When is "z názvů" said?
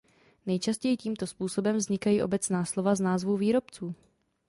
2.95-3.37